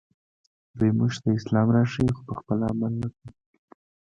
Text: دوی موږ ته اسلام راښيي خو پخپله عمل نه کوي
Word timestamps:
دوی 0.77 0.91
موږ 0.97 1.13
ته 1.23 1.29
اسلام 1.39 1.67
راښيي 1.75 2.11
خو 2.15 2.21
پخپله 2.29 2.65
عمل 2.71 2.93
نه 3.01 3.09
کوي 3.15 3.31